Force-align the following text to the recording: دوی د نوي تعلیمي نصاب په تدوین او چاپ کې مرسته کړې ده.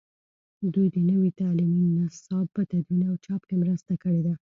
دوی 0.73 0.87
د 0.95 0.97
نوي 1.09 1.29
تعلیمي 1.39 1.85
نصاب 1.97 2.45
په 2.55 2.61
تدوین 2.69 3.01
او 3.11 3.15
چاپ 3.25 3.41
کې 3.47 3.55
مرسته 3.63 3.93
کړې 4.03 4.21
ده. 4.25 4.33